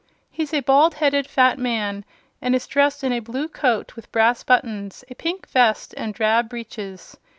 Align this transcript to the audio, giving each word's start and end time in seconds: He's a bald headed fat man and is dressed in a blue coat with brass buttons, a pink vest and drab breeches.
He's 0.31 0.51
a 0.51 0.61
bald 0.61 0.95
headed 0.95 1.27
fat 1.27 1.59
man 1.59 2.05
and 2.41 2.55
is 2.55 2.65
dressed 2.65 3.03
in 3.03 3.13
a 3.13 3.19
blue 3.19 3.47
coat 3.47 3.95
with 3.95 4.11
brass 4.11 4.41
buttons, 4.43 5.03
a 5.11 5.13
pink 5.13 5.47
vest 5.47 5.93
and 5.95 6.11
drab 6.11 6.49
breeches. 6.49 7.17